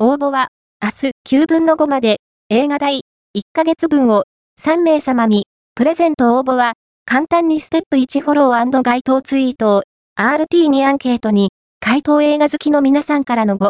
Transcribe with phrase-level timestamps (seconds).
[0.00, 0.46] 応募は、
[0.80, 2.18] 明日9分の5まで、
[2.50, 3.00] 映画代
[3.36, 4.26] 1ヶ月分を
[4.60, 6.74] 3名様に、プレゼント応募は、
[7.04, 9.82] 簡単にステップ1フォロー該当ツイートを、
[10.16, 11.48] RT にアンケートに、
[11.80, 13.66] 回答映画好きの皆さんからのご